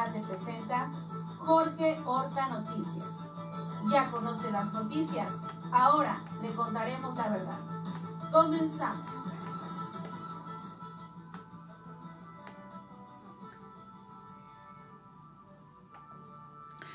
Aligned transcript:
Tecate 0.00 0.20
presenta 0.20 0.90
Jorge 1.40 1.94
Horta 2.06 2.48
Noticias. 2.48 3.04
Ya 3.92 4.10
conoce 4.10 4.50
las 4.50 4.72
noticias, 4.72 5.28
ahora 5.72 6.16
le 6.40 6.48
contaremos 6.52 7.14
la 7.16 7.28
verdad. 7.28 7.58
Comenzamos. 8.32 9.06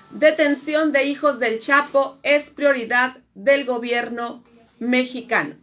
Detención 0.09 0.91
de 0.91 1.03
hijos 1.03 1.39
del 1.39 1.59
Chapo 1.59 2.17
es 2.23 2.49
prioridad 2.49 3.17
del 3.35 3.65
gobierno 3.65 4.43
mexicano. 4.79 5.55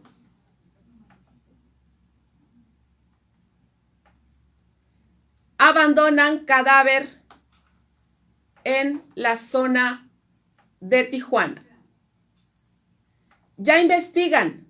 Abandonan 5.57 6.45
cadáver 6.45 7.22
en 8.63 9.03
la 9.15 9.37
zona 9.37 10.09
de 10.79 11.03
Tijuana. 11.03 11.63
Ya 13.57 13.81
investigan 13.81 14.67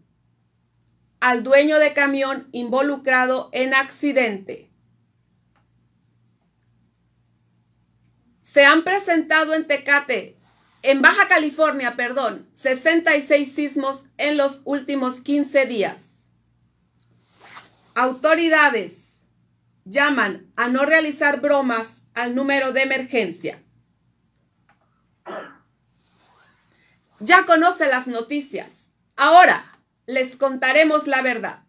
al 1.20 1.44
dueño 1.44 1.80
de 1.80 1.94
camión 1.94 2.50
involucrado 2.52 3.50
en 3.54 3.74
accidente. 3.74 4.70
Se 8.42 8.66
han 8.66 8.84
presentado 8.84 9.54
en 9.54 9.66
Tecate, 9.66 10.38
en 10.84 11.02
Baja 11.02 11.28
California, 11.30 11.96
perdón, 11.96 12.50
66 12.56 13.52
sismos 13.52 14.06
en 14.18 14.36
los 14.36 14.62
últimos 14.66 15.22
15 15.22 15.66
días. 15.66 16.23
Autoridades 17.96 19.18
llaman 19.86 20.52
a 20.56 20.68
no 20.68 20.86
realizar 20.86 21.40
bromas 21.40 22.02
al 22.14 22.36
número 22.36 22.73
de 22.73 22.82
emergencia. 22.82 23.62
Ya 27.26 27.46
conoce 27.46 27.88
las 27.88 28.06
noticias. 28.06 28.90
Ahora 29.16 29.80
les 30.08 30.36
contaremos 30.36 31.08
la 31.08 31.22
verdad. 31.22 31.64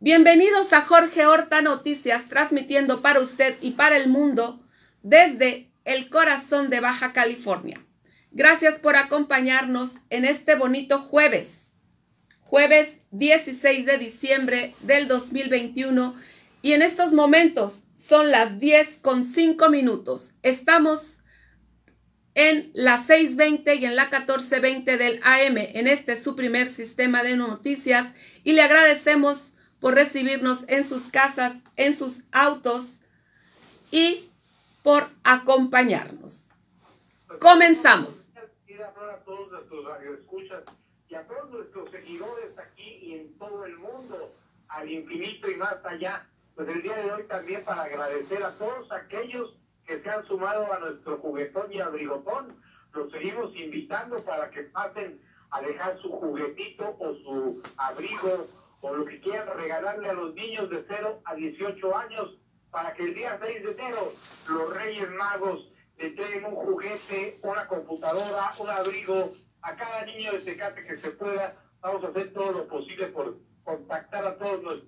Bienvenidos 0.00 0.72
a 0.72 0.80
Jorge 0.80 1.26
Horta 1.26 1.60
Noticias, 1.60 2.24
transmitiendo 2.24 3.02
para 3.02 3.20
usted 3.20 3.58
y 3.60 3.72
para 3.72 3.98
el 3.98 4.08
mundo 4.08 4.66
desde 5.02 5.70
el 5.84 6.08
corazón 6.08 6.70
de 6.70 6.80
Baja 6.80 7.12
California. 7.12 7.84
Gracias 8.30 8.78
por 8.78 8.96
acompañarnos 8.96 9.90
en 10.08 10.24
este 10.24 10.54
bonito 10.54 11.00
jueves, 11.00 11.66
jueves 12.40 12.96
16 13.10 13.84
de 13.84 13.98
diciembre 13.98 14.74
del 14.80 15.06
2021 15.06 16.14
y 16.62 16.72
en 16.72 16.80
estos 16.80 17.12
momentos 17.12 17.82
son 17.96 18.30
las 18.30 18.58
10 18.58 19.00
con 19.02 19.24
5 19.24 19.68
minutos. 19.68 20.30
Estamos 20.42 21.17
en 22.38 22.70
la 22.72 22.98
620 22.98 23.74
y 23.74 23.84
en 23.84 23.96
la 23.96 24.04
1420 24.04 24.96
del 24.96 25.20
AM. 25.24 25.56
En 25.56 25.88
este 25.88 26.16
su 26.16 26.36
primer 26.36 26.68
sistema 26.68 27.24
de 27.24 27.36
noticias 27.36 28.14
y 28.44 28.52
le 28.52 28.62
agradecemos 28.62 29.54
por 29.80 29.96
recibirnos 29.96 30.64
en 30.68 30.88
sus 30.88 31.08
casas, 31.08 31.56
en 31.74 31.96
sus 31.96 32.22
autos 32.30 32.98
y 33.90 34.30
por 34.84 35.08
acompañarnos. 35.24 36.46
Comenzamos. 37.40 38.28
a 38.36 39.24
todos 39.24 39.50
nuestros 39.50 39.84
radioescuchas 39.84 40.62
y 41.08 41.16
a 41.16 41.26
todos 41.26 41.50
nuestros 41.50 41.90
seguidores 41.90 42.56
aquí 42.56 43.00
y 43.02 43.14
en 43.14 43.36
todo 43.36 43.66
el 43.66 43.76
mundo, 43.78 44.32
al 44.68 44.88
infinito 44.88 45.50
y 45.50 45.56
más 45.56 45.84
allá. 45.84 46.24
Pues 46.54 46.68
el 46.68 46.82
día 46.82 46.94
de 46.98 47.10
hoy 47.10 47.24
también 47.24 47.64
para 47.64 47.82
agradecer 47.82 48.44
a 48.44 48.52
todos 48.52 48.92
aquellos 48.92 49.57
que 49.88 50.02
se 50.02 50.10
han 50.10 50.24
sumado 50.26 50.70
a 50.70 50.78
nuestro 50.80 51.16
juguetón 51.16 51.72
y 51.72 51.80
abrigotón. 51.80 52.60
Los 52.92 53.10
seguimos 53.10 53.56
invitando 53.56 54.22
para 54.22 54.50
que 54.50 54.64
pasen 54.64 55.18
a 55.50 55.62
dejar 55.62 55.98
su 56.02 56.10
juguetito 56.10 56.94
o 56.98 57.14
su 57.14 57.62
abrigo 57.78 58.46
o 58.82 58.94
lo 58.94 59.06
que 59.06 59.18
quieran 59.20 59.48
regalarle 59.56 60.10
a 60.10 60.12
los 60.12 60.34
niños 60.34 60.68
de 60.68 60.84
0 60.86 61.22
a 61.24 61.34
18 61.34 61.96
años 61.96 62.38
para 62.70 62.92
que 62.92 63.04
el 63.04 63.14
día 63.14 63.38
6 63.42 63.64
de 63.64 63.70
enero 63.72 64.12
los 64.46 64.76
Reyes 64.76 65.10
Magos 65.12 65.72
le 65.96 66.08
entreguen 66.08 66.44
un 66.44 66.54
juguete, 66.54 67.38
una 67.42 67.66
computadora, 67.66 68.52
un 68.58 68.68
abrigo 68.68 69.32
a 69.62 69.74
cada 69.74 70.04
niño 70.04 70.32
de 70.32 70.40
Tecate 70.40 70.84
que 70.84 70.98
se 70.98 71.12
pueda. 71.12 71.56
Vamos 71.80 72.04
a 72.04 72.08
hacer 72.08 72.34
todo 72.34 72.52
lo 72.52 72.68
posible 72.68 73.06
por 73.06 73.38
contactar 73.64 74.26
a 74.26 74.36
todos 74.36 74.62
los 74.62 74.82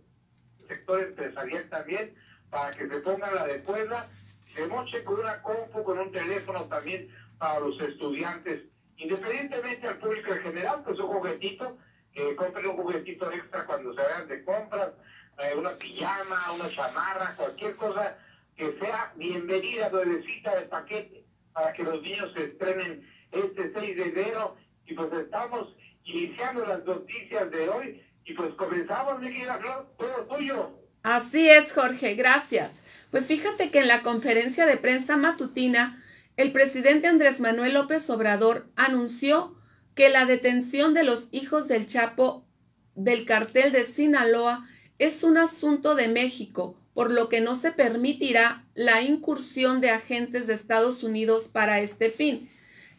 sectores 0.69 1.09
empresarial 1.09 1.71
también 1.71 2.15
para 2.51 2.77
que 2.77 2.87
se 2.87 3.01
pongan 3.01 3.35
la 3.35 3.47
de 3.47 3.61
Puebla 3.61 4.11
se 4.55 4.67
moche 4.67 5.05
con 5.05 5.21
una 5.21 5.43
compu, 5.43 5.83
con 5.83 5.99
un 5.99 6.13
teléfono 6.13 6.65
también 6.65 7.09
para 7.39 7.61
los 7.61 7.81
estudiantes. 7.81 8.63
Independientemente 8.97 9.87
al 9.87 9.99
público 9.99 10.33
en 10.33 10.43
general, 10.43 10.83
pues 10.85 10.99
un 10.99 11.07
juguetito, 11.07 11.79
que 12.13 12.35
compren 12.37 12.67
un 12.67 12.77
juguetito 12.77 13.31
extra 13.33 13.65
cuando 13.65 13.95
se 13.95 14.03
vayan 14.03 14.29
de 14.29 14.45
compras, 14.45 14.91
eh, 15.39 15.55
una 15.57 15.71
pijama, 15.71 16.53
una 16.53 16.69
chamarra, 16.69 17.35
cualquier 17.37 17.77
cosa 17.77 18.19
que 18.57 18.79
sea 18.79 19.13
bienvenida, 19.17 19.89
nuevecita 19.89 20.55
de 20.57 20.67
paquete, 20.67 21.25
para 21.53 21.73
que 21.73 21.83
los 21.83 22.03
niños 22.03 22.33
se 22.37 22.45
estrenen 22.45 23.09
este 23.33 23.73
6 23.73 23.97
de 23.97 24.03
enero. 24.03 24.57
Y 24.87 24.95
pues 24.95 25.13
estamos 25.13 25.75
iniciando 26.05 26.67
las 26.67 26.85
noticias 26.85 27.51
de 27.51 27.69
hoy 27.69 28.03
y 28.25 28.35
pues 28.35 28.53
comenzamos, 28.55 29.19
mi 29.21 29.33
querida 29.33 29.59
Flor, 29.59 29.87
todo 29.97 30.37
tuyo. 30.37 30.71
Así 31.03 31.49
es, 31.49 31.73
Jorge, 31.73 32.15
gracias. 32.15 32.81
Pues 33.11 33.27
fíjate 33.27 33.71
que 33.71 33.81
en 33.81 33.89
la 33.89 34.03
conferencia 34.03 34.67
de 34.67 34.77
prensa 34.77 35.17
matutina, 35.17 36.03
el 36.37 36.53
presidente 36.53 37.09
Andrés 37.09 37.41
Manuel 37.41 37.75
López 37.75 38.09
Obrador 38.09 38.71
anunció 38.77 39.57
que 39.95 40.09
la 40.09 40.25
detención 40.25 40.95
de 40.95 41.03
los 41.03 41.29
hijos 41.33 41.67
del 41.69 41.87
Chapo 41.87 42.47
del 42.95 43.25
cartel 43.25 43.73
de 43.73 43.85
Sinaloa 43.85 44.65
es 44.99 45.23
un 45.25 45.39
asunto 45.39 45.95
de 45.95 46.09
México, 46.09 46.79
por 46.95 47.11
lo 47.11 47.29
que 47.29 47.41
no 47.41 47.57
se 47.57 47.73
permitirá 47.73 48.65
la 48.75 49.03
incursión 49.03 49.81
de 49.81 49.91
agentes 49.91 50.47
de 50.47 50.55
Estados 50.55 51.03
Unidos 51.03 51.49
para 51.49 51.81
este 51.81 52.11
fin. 52.11 52.49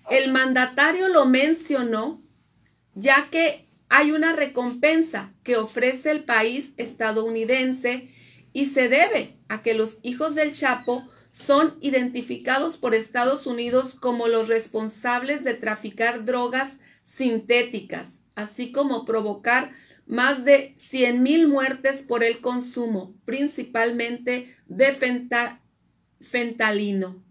El 0.10 0.32
mandatario 0.32 1.08
lo 1.08 1.26
mencionó 1.26 2.22
ya 2.96 3.28
que 3.32 3.68
hay 3.88 4.12
una 4.12 4.34
recompensa 4.34 5.34
que 5.44 5.58
ofrece 5.58 6.12
el 6.12 6.24
país 6.24 6.74
estadounidense 6.78 8.10
y 8.54 8.68
se 8.68 8.90
debe 8.90 9.38
a 9.48 9.62
que 9.62 9.74
los 9.74 10.00
hijos 10.04 10.36
del 10.36 10.54
Chapo 10.54 11.08
son 11.30 11.78
identificados 11.80 12.78
por 12.78 12.94
Estados 12.94 13.48
Unidos 13.48 13.96
como 13.96 14.28
los 14.28 14.50
responsables 14.50 15.44
de 15.44 15.54
traficar 15.54 16.26
drogas 16.26 16.74
sintéticas, 17.06 18.20
así 18.36 18.72
como 18.72 19.06
provocar 19.06 19.72
más 20.06 20.44
de 20.44 20.74
100 20.76 21.24
mil 21.24 21.48
muertes 21.48 22.02
por 22.02 22.24
el 22.24 22.42
consumo, 22.42 23.16
principalmente 23.24 24.54
de 24.68 24.94
fentalino. 26.20 27.24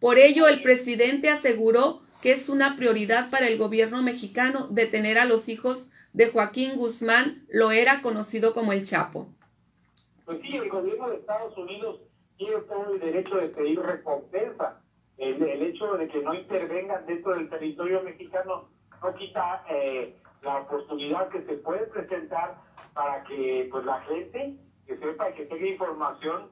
Por 0.00 0.18
ello, 0.18 0.48
el 0.48 0.62
presidente 0.62 1.28
aseguró 1.28 2.02
que 2.22 2.32
es 2.32 2.48
una 2.48 2.76
prioridad 2.76 3.28
para 3.28 3.48
el 3.48 3.58
gobierno 3.58 4.02
mexicano 4.02 4.68
detener 4.68 5.18
a 5.18 5.26
los 5.26 5.48
hijos 5.50 5.90
de 6.14 6.28
Joaquín 6.28 6.76
Guzmán, 6.76 7.44
lo 7.50 7.70
era 7.70 8.00
conocido 8.00 8.54
como 8.54 8.72
el 8.72 8.84
Chapo 8.84 9.35
pues 10.26 10.40
sí, 10.42 10.56
el 10.56 10.68
gobierno 10.68 11.08
de 11.08 11.16
Estados 11.16 11.56
Unidos 11.56 12.00
tiene 12.36 12.60
todo 12.62 12.92
el 12.92 13.00
derecho 13.00 13.36
de 13.36 13.48
pedir 13.48 13.80
recompensa. 13.80 14.82
El, 15.16 15.42
hecho 15.62 15.96
de 15.96 16.08
que 16.08 16.20
no 16.20 16.34
intervengan 16.34 17.06
dentro 17.06 17.34
del 17.34 17.48
territorio 17.48 18.02
mexicano 18.02 18.68
no 19.02 19.14
quita 19.14 19.64
eh, 19.70 20.14
la 20.42 20.58
oportunidad 20.58 21.28
que 21.28 21.42
se 21.44 21.54
puede 21.54 21.86
presentar 21.86 22.56
para 22.92 23.22
que 23.24 23.68
pues 23.70 23.84
la 23.84 24.00
gente 24.02 24.56
que 24.86 24.98
sepa 24.98 25.30
y 25.30 25.34
que 25.34 25.46
tenga 25.46 25.66
información 25.66 26.50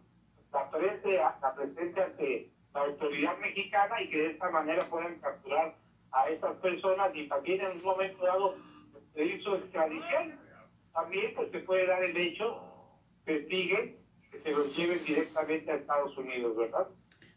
la, 0.53 0.71
presente, 0.71 1.17
la 1.17 1.55
presente 1.55 2.03
ante 2.03 2.51
la 2.73 2.81
autoridad 2.83 3.37
mexicana 3.39 4.01
y 4.01 4.09
que 4.09 4.19
de 4.19 4.27
esta 4.31 4.51
manera 4.51 4.85
puedan 4.89 5.19
capturar 5.19 5.75
a 6.13 6.29
estas 6.31 6.57
personas 6.57 7.11
y 7.15 7.29
también 7.29 7.61
en 7.61 7.73
un 7.73 7.83
momento 7.83 8.25
dado 8.25 8.55
pedir 9.15 9.43
su 9.43 9.55
extradición. 9.57 10.39
También 10.93 11.35
pues 11.35 11.51
se 11.51 11.59
puede 11.59 11.87
dar 11.87 12.03
el 12.05 12.17
hecho 12.17 12.74
que 13.25 13.99
se 14.43 14.51
los 14.51 14.77
lleven 14.77 15.01
directamente 15.05 15.71
a 15.71 15.77
Estados 15.77 16.17
Unidos, 16.17 16.57
¿verdad? 16.57 16.87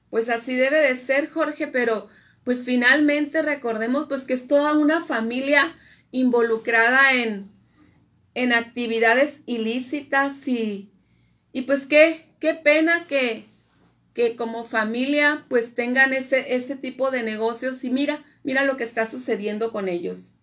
Pues 0.09 0.29
así 0.29 0.55
debe 0.55 0.79
de 0.79 0.95
ser, 0.95 1.29
Jorge, 1.29 1.67
pero 1.67 2.07
pues 2.43 2.63
finalmente 2.63 3.41
recordemos 3.41 4.07
pues 4.07 4.23
que 4.23 4.33
es 4.33 4.47
toda 4.47 4.77
una 4.77 5.03
familia 5.03 5.75
involucrada 6.11 7.13
en, 7.13 7.51
en 8.33 8.53
actividades 8.53 9.41
ilícitas 9.45 10.47
y, 10.47 10.91
y 11.51 11.63
pues 11.63 11.87
qué, 11.87 12.29
qué 12.39 12.53
pena 12.53 13.05
que, 13.07 13.45
que 14.13 14.35
como 14.35 14.63
familia 14.63 15.45
pues 15.49 15.75
tengan 15.75 16.13
ese, 16.13 16.55
ese 16.55 16.75
tipo 16.75 17.11
de 17.11 17.23
negocios 17.23 17.83
y 17.83 17.89
mira, 17.89 18.23
mira 18.43 18.63
lo 18.63 18.77
que 18.77 18.85
está 18.85 19.05
sucediendo 19.05 19.71
con 19.71 19.89
ellos. 19.89 20.33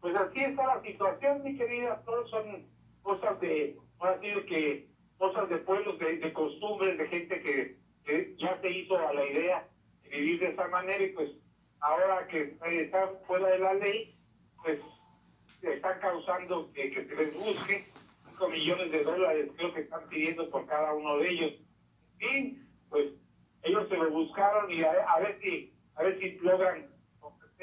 Pues 0.00 0.14
así 0.14 0.40
está 0.40 0.66
la 0.66 0.82
situación, 0.82 1.42
mi 1.42 1.56
querida, 1.56 2.02
todos 2.04 2.30
son 2.30 2.66
cosas 3.08 3.40
de 3.40 3.74
sí 4.20 4.46
que 4.46 4.88
cosas 5.16 5.48
de 5.48 5.56
pueblos, 5.58 5.98
de, 5.98 6.32
costumbres, 6.32 6.98
de 6.98 7.08
gente 7.08 7.40
que, 7.40 8.36
ya 8.36 8.60
se 8.60 8.70
hizo 8.70 8.98
a 8.98 9.12
la 9.14 9.24
idea 9.24 9.68
de 10.02 10.08
vivir 10.10 10.40
de 10.40 10.48
esa 10.48 10.68
manera 10.68 11.02
y 11.02 11.12
pues 11.12 11.30
ahora 11.80 12.26
que 12.28 12.56
están 12.62 13.08
fuera 13.26 13.48
de 13.48 13.58
la 13.58 13.74
ley, 13.74 14.14
pues 14.62 14.80
están 15.62 15.98
causando 16.00 16.70
que, 16.72 16.90
que 16.90 17.04
se 17.06 17.16
les 17.16 17.34
busque 17.34 17.86
5 18.30 18.48
millones 18.48 18.92
de 18.92 19.04
dólares, 19.04 19.50
creo 19.56 19.74
que 19.74 19.80
están 19.80 20.06
pidiendo 20.08 20.48
por 20.50 20.66
cada 20.66 20.92
uno 20.94 21.16
de 21.18 21.30
ellos. 21.30 21.52
Y 22.20 22.58
pues 22.90 23.06
ellos 23.62 23.88
se 23.88 23.96
lo 23.96 24.10
buscaron 24.10 24.70
y 24.70 24.82
a, 24.82 25.18
ver 25.18 25.38
si 25.42 25.74
a 25.96 26.02
ver 26.02 26.18
si 26.20 26.38
logran 26.40 26.86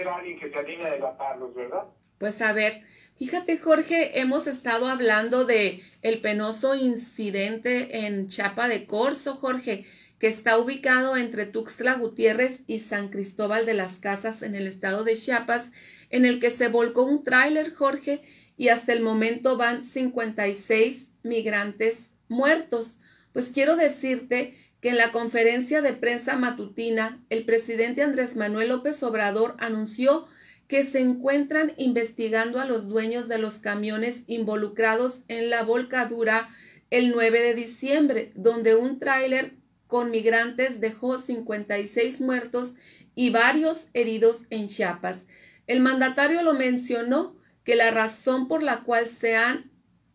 a 0.05 0.15
alguien 0.15 0.39
que 0.39 0.49
se 0.49 0.59
anime 0.59 0.85
a 0.85 0.91
delatarlos, 0.91 1.53
¿verdad? 1.53 1.87
Pues 2.17 2.41
a 2.41 2.53
ver, 2.53 2.81
fíjate 3.17 3.57
Jorge, 3.57 4.19
hemos 4.19 4.47
estado 4.47 4.87
hablando 4.87 5.45
de 5.45 5.83
el 6.01 6.21
penoso 6.21 6.75
incidente 6.75 8.05
en 8.05 8.29
Chapa 8.29 8.67
de 8.67 8.85
Corzo, 8.85 9.35
Jorge, 9.35 9.85
que 10.19 10.27
está 10.27 10.57
ubicado 10.57 11.17
entre 11.17 11.45
Tuxtla 11.45 11.95
Gutiérrez 11.95 12.61
y 12.67 12.79
San 12.79 13.09
Cristóbal 13.09 13.65
de 13.65 13.73
las 13.73 13.97
Casas 13.97 14.41
en 14.43 14.55
el 14.55 14.65
estado 14.65 15.03
de 15.03 15.17
Chiapas, 15.17 15.65
en 16.09 16.25
el 16.25 16.39
que 16.39 16.51
se 16.51 16.69
volcó 16.69 17.03
un 17.03 17.25
tráiler, 17.25 17.73
Jorge, 17.73 18.21
y 18.55 18.69
hasta 18.69 18.93
el 18.93 19.01
momento 19.01 19.57
van 19.57 19.83
56 19.83 21.09
migrantes 21.23 22.11
muertos. 22.29 22.97
Pues 23.33 23.49
quiero 23.49 23.75
decirte 23.75 24.55
que 24.79 24.89
en 24.89 24.97
la 24.97 25.11
conferencia 25.11 25.81
de 25.81 25.91
prensa 25.91 26.37
matutina, 26.37 27.21
el 27.29 27.43
presidente 27.43 28.01
Andrés 28.01 28.37
Manuel 28.37 28.69
López 28.69 29.03
Obrador 29.03 29.55
anunció 29.59 30.27
que 30.67 30.83
se 30.83 30.99
encuentran 30.99 31.73
investigando 31.77 32.59
a 32.59 32.65
los 32.65 32.87
dueños 32.87 33.27
de 33.27 33.37
los 33.37 33.55
camiones 33.55 34.23
involucrados 34.27 35.21
en 35.27 35.49
la 35.49 35.63
volcadura 35.63 36.49
el 36.89 37.11
9 37.11 37.41
de 37.41 37.53
diciembre, 37.53 38.31
donde 38.35 38.75
un 38.75 38.99
tráiler 38.99 39.53
con 39.87 40.11
migrantes 40.11 40.79
dejó 40.81 41.19
56 41.19 42.21
muertos 42.21 42.73
y 43.13 43.29
varios 43.29 43.87
heridos 43.93 44.41
en 44.49 44.67
Chiapas. 44.67 45.23
El 45.67 45.79
mandatario 45.79 46.41
lo 46.41 46.53
mencionó 46.53 47.35
que 47.63 47.75
la 47.75 47.91
razón 47.91 48.47
por 48.47 48.61
la 48.61 48.81
cual 48.81 49.09
se 49.09 49.35
han 49.35 49.71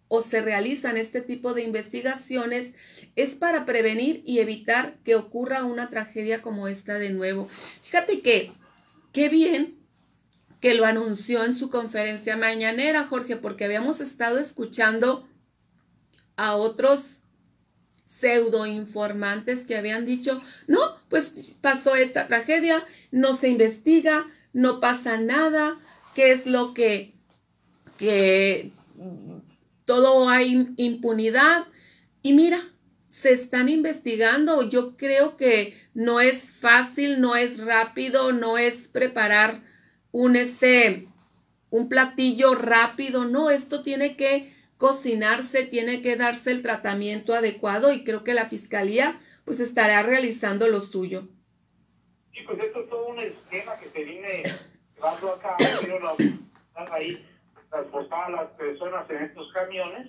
o 0.09 0.23
se 0.23 0.43
realizan 0.43 0.97
este 0.97 1.21
tipo 1.21 1.55
de 1.55 1.63
investigaciones 1.63 2.75
es 3.15 3.37
para 3.37 3.65
prevenir 3.65 4.23
y 4.25 4.41
evitar 4.41 4.97
que 5.05 5.15
ocurra 5.15 5.65
una 5.65 5.89
tragedia 5.89 6.43
como 6.43 6.67
esta 6.67 6.99
de 6.99 7.11
nuevo. 7.11 7.49
Fíjate 7.85 8.21
que, 8.21 8.51
qué 9.13 9.29
bien 9.29 9.80
que 10.61 10.75
lo 10.75 10.85
anunció 10.85 11.45
en 11.45 11.57
su 11.57 11.71
conferencia 11.71 12.37
mañanera, 12.37 13.07
Jorge, 13.07 13.37
porque 13.37 13.65
habíamos 13.65 14.01
estado 14.01 14.39
escuchando 14.39 15.27
a 16.37 16.55
otros 16.55 17.19
pseudo 18.05 18.67
informantes 18.67 19.65
que 19.65 19.77
habían 19.77 20.05
dicho, 20.05 20.43
no, 20.67 20.81
pues 21.09 21.55
pasó 21.61 21.95
esta 21.95 22.27
tragedia, 22.27 22.85
no 23.11 23.37
se 23.37 23.49
investiga, 23.49 24.27
no 24.53 24.81
pasa 24.81 25.19
nada, 25.19 25.79
qué 26.15 26.33
es 26.33 26.47
lo 26.47 26.75
que, 26.75 27.15
que 27.99 28.73
todo 29.85 30.29
hay 30.29 30.69
impunidad. 30.77 31.67
Y 32.23 32.33
mira, 32.33 32.61
se 33.11 33.33
están 33.33 33.69
investigando. 33.69 34.69
Yo 34.69 34.97
creo 34.97 35.37
que 35.37 35.77
no 35.95 36.21
es 36.21 36.53
fácil, 36.53 37.21
no 37.21 37.37
es 37.37 37.65
rápido, 37.65 38.33
no 38.33 38.59
es 38.59 38.89
preparar 38.89 39.63
un 40.13 40.37
este 40.37 41.09
un 41.71 41.89
platillo 41.89 42.55
rápido, 42.55 43.25
no, 43.25 43.49
esto 43.51 43.83
tiene 43.83 44.17
que 44.17 44.53
cocinarse, 44.77 45.65
tiene 45.65 46.03
que 46.03 46.17
darse 46.17 46.51
el 46.51 46.63
tratamiento 46.63 47.35
adecuado 47.35 47.93
y 47.93 48.03
creo 48.03 48.25
que 48.25 48.35
la 48.35 48.47
fiscalía 48.47 49.21
pues 49.45 49.61
estará 49.61 50.03
realizando 50.03 50.67
lo 50.69 50.81
suyo. 50.81 51.29
Sí, 52.33 52.41
pues 52.47 52.59
esto 52.65 52.81
es 52.81 52.89
todo 52.89 53.09
un 53.09 53.19
esquema 53.21 53.77
que 53.77 53.89
se 53.89 54.05
viene 54.05 54.43
llevando 54.97 55.35
acá, 55.35 55.57
pero 55.81 56.17
ahí 56.93 57.25
transportar 57.69 58.25
a 58.25 58.31
las 58.31 58.51
personas 58.53 59.09
en 59.11 59.23
estos 59.23 59.53
camiones 59.53 60.09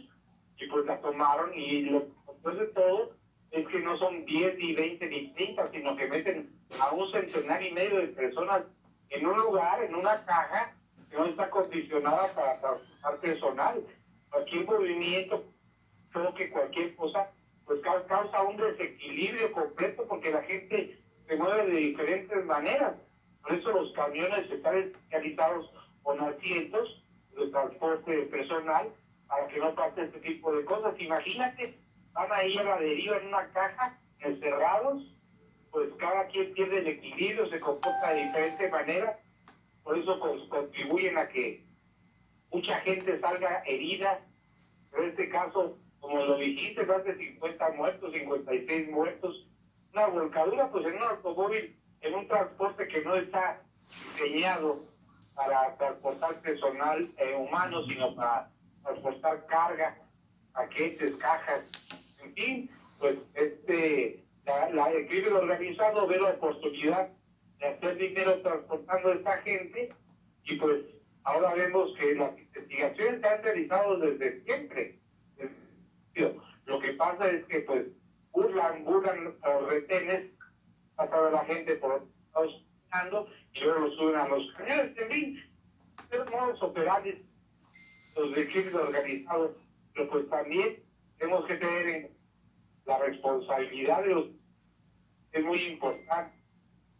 y 0.57 0.68
pues 0.68 0.86
la 0.86 1.00
tomaron 1.00 1.53
y 1.53 1.83
lo 1.83 2.07
después 2.27 2.57
de 2.57 2.68
todo 2.68 3.15
es 3.51 3.68
que 3.68 3.80
no 3.80 3.98
son 3.98 4.25
10 4.25 4.57
ni 4.57 4.74
20 4.74 5.09
ni 5.09 5.33
30, 5.33 5.71
sino 5.71 5.95
que 5.95 6.07
meten 6.07 6.50
a 6.80 6.92
un 6.92 7.12
centenar 7.12 7.62
y 7.62 7.71
medio 7.71 7.98
de 7.98 8.07
personas 8.07 8.63
en 9.12 9.28
un 9.28 9.38
lugar, 9.38 9.84
en 9.84 9.94
una 9.94 10.25
caja 10.25 10.74
que 11.10 11.18
no 11.18 11.25
está 11.25 11.50
condicionada 11.50 12.28
para 12.34 12.60
transportar 12.60 13.19
personal. 13.19 13.86
Cualquier 14.30 14.66
movimiento, 14.66 15.44
creo 16.12 16.34
que 16.34 16.50
cualquier 16.50 16.96
cosa, 16.96 17.30
pues 17.66 17.81
causa 17.81 18.42
un 18.44 18.58
desequilibrio 18.58 19.52
completo 19.52 20.06
porque 20.08 20.31
la 20.31 20.42
gente 20.44 20.98
se 21.28 21.36
mueve 21.36 21.69
de 21.69 21.80
diferentes 21.80 22.46
maneras. 22.46 22.96
Por 23.42 23.54
eso 23.54 23.72
los 23.72 23.92
camiones 23.94 24.50
están 24.50 24.78
especializados 24.78 25.69
con 26.04 26.19
asientos 26.22 27.04
de 27.36 27.48
transporte 27.48 28.24
personal 28.24 28.90
para 29.28 29.48
que 29.48 29.60
no 29.60 29.75
pase 29.75 30.04
este 30.04 30.19
tipo 30.19 30.56
de 30.56 30.63
cosas. 30.63 30.94
Imagínate, 31.00 31.78
van 32.13 32.31
ahí 32.31 32.58
a 32.58 32.63
la 32.63 32.78
deriva 32.78 33.18
en 33.18 33.28
una 33.28 33.48
caja, 33.52 33.98
encerrados, 34.19 35.04
pues 35.72 35.90
cada 35.98 36.28
quien 36.28 36.54
pierde 36.54 36.80
el 36.80 36.88
equilibrio, 36.88 37.48
se 37.48 37.60
comporta 37.60 38.14
de 38.14 38.26
diferente 38.26 38.70
manera, 38.70 39.20
por 39.84 39.98
eso 39.98 40.20
contribuyen 40.50 41.18
a 41.18 41.28
que 41.28 41.64
mucha 42.52 42.76
gente 42.82 43.20
salga 43.20 43.64
herida. 43.66 44.20
En 44.96 45.10
este 45.10 45.30
caso, 45.30 45.78
como 46.00 46.26
lo 46.26 46.38
dijiste, 46.38 46.86
más 46.86 47.04
de 47.06 47.16
50 47.16 47.70
muertos, 47.72 48.14
56 48.14 48.92
muertos. 48.92 49.48
Una 49.94 50.08
volcadura, 50.08 50.70
pues 50.70 50.86
en 50.86 50.96
un 50.96 51.04
automóvil, 51.04 51.78
en 52.02 52.14
un 52.14 52.28
transporte 52.28 52.88
que 52.88 53.02
no 53.04 53.16
está 53.16 53.62
diseñado 54.16 54.86
para 55.34 55.76
transportar 55.78 56.42
personal 56.42 57.10
eh, 57.18 57.36
humano, 57.36 57.84
sino 57.86 58.14
para 58.16 58.50
transportar 58.84 59.46
carga, 59.48 59.98
paquetes, 60.54 61.16
cajas, 61.16 61.72
en 62.24 62.34
fin, 62.34 62.72
pues 63.00 63.18
este, 63.34 64.24
la, 64.46 64.92
el 64.92 65.08
crimen 65.08 65.34
organizado 65.34 66.08
ve 66.08 66.20
la 66.20 66.32
oportunidad 66.32 67.10
de 67.60 67.68
hacer 67.68 67.98
dinero 67.98 68.42
transportando 68.42 69.10
a 69.10 69.16
esta 69.16 69.38
gente 69.44 69.94
y 70.44 70.56
pues 70.56 70.82
ahora 71.24 71.54
vemos 71.54 71.94
que 72.00 72.16
las 72.16 72.38
investigaciones 72.38 73.22
se 73.22 73.28
han 73.28 73.44
realizado 73.44 73.98
desde 74.00 74.44
siempre. 74.44 75.00
Lo 76.66 76.80
que 76.80 76.94
pasa 76.94 77.30
es 77.30 77.46
que 77.46 77.60
pues 77.62 77.86
burlan, 78.32 78.84
burlan 78.86 79.24
los 79.25 79.70
retenes, 79.70 80.32
pasando 80.96 81.27
a 81.27 81.32
la 81.32 81.46
gente 81.46 81.75
por 81.75 82.08
los 82.36 82.62
y 83.54 83.63
luego 83.63 83.80
lo 83.80 83.92
suben 83.92 84.15
a 84.18 84.27
los 84.27 84.51
cañones. 84.54 84.98
En 84.98 85.12
fin, 85.12 85.44
los 86.12 86.32
modos 86.32 86.62
operales, 86.62 87.18
los 88.18 88.36
de 88.36 88.48
crimen 88.48 88.75
organizado, 88.75 89.56
pero 89.94 90.10
pues 90.10 90.30
también 90.30 90.84
tenemos 91.18 91.46
que 91.46 91.56
tener 91.56 91.88
en 91.89 92.12
la 92.86 92.98
responsabilidad 93.00 94.04
de 94.04 94.15
los 94.15 94.25
es 95.32 95.44
muy 95.44 95.60
importante 95.66 96.38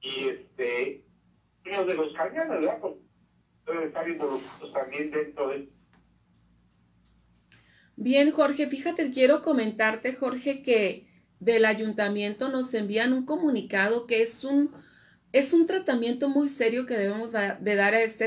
y 0.02 0.30
este 0.30 1.06
uno 1.66 1.86
de 1.86 1.94
los 1.94 2.14
cañones, 2.14 2.50
¿verdad? 2.50 2.80
Pues, 2.82 2.96
deben 3.66 4.12
involucrados 4.12 4.74
también 4.74 5.12
dentro 5.12 5.50
de 5.50 5.70
Bien, 7.96 8.32
Jorge, 8.32 8.66
fíjate, 8.66 9.12
quiero 9.12 9.44
comentarte, 9.44 10.16
Jorge, 10.16 10.64
que 10.64 11.08
del 11.40 11.66
ayuntamiento 11.66 12.50
nos 12.50 12.74
envían 12.74 13.14
un 13.14 13.26
comunicado 13.26 14.08
que 14.08 14.22
es 14.22 14.44
un 14.44 14.72
es 15.34 15.54
un 15.54 15.66
tratamiento 15.66 16.28
muy 16.28 16.50
serio 16.50 16.86
que 16.86 16.98
debemos 16.98 17.32
de 17.32 17.76
dar 17.76 17.94
a 17.94 18.02
esta 18.02 18.26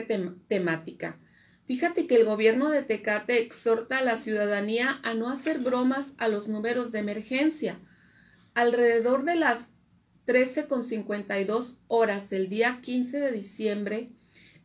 temática. 0.48 1.18
Fíjate 1.66 2.06
que 2.06 2.16
el 2.16 2.24
gobierno 2.24 2.70
de 2.70 2.82
Tecate 2.82 3.38
exhorta 3.38 3.98
a 3.98 4.02
la 4.02 4.16
ciudadanía 4.16 5.00
a 5.02 5.14
no 5.14 5.28
hacer 5.28 5.58
bromas 5.58 6.12
a 6.18 6.28
los 6.28 6.48
números 6.48 6.92
de 6.92 7.00
emergencia. 7.00 7.78
Alrededor 8.54 9.24
de 9.24 9.34
las 9.34 9.68
13.52 10.26 11.76
horas 11.86 12.30
del 12.30 12.48
día 12.48 12.78
15 12.80 13.20
de 13.20 13.32
diciembre, 13.32 14.10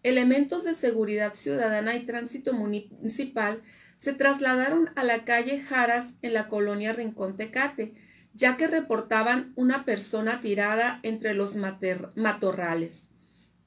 elementos 0.03 0.63
de 0.63 0.73
seguridad 0.73 1.35
ciudadana 1.35 1.95
y 1.95 2.05
tránsito 2.05 2.53
municipal 2.53 3.61
se 3.97 4.13
trasladaron 4.13 4.91
a 4.95 5.03
la 5.03 5.25
calle 5.25 5.59
Jaras 5.59 6.13
en 6.21 6.33
la 6.33 6.47
colonia 6.47 6.93
Rincón 6.93 7.35
Tecate, 7.35 7.93
ya 8.33 8.55
que 8.55 8.67
reportaban 8.67 9.51
una 9.57 9.83
persona 9.83 10.39
tirada 10.39 11.01
entre 11.03 11.33
los 11.33 11.55
matorrales. 11.55 13.03